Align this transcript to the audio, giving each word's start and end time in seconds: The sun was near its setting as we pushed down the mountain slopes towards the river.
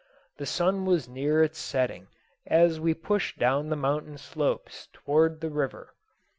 The 0.37 0.47
sun 0.47 0.85
was 0.87 1.07
near 1.07 1.43
its 1.43 1.59
setting 1.59 2.07
as 2.47 2.79
we 2.79 2.95
pushed 2.95 3.37
down 3.37 3.69
the 3.69 3.75
mountain 3.75 4.17
slopes 4.17 4.87
towards 4.91 5.41
the 5.41 5.51
river. 5.51 5.93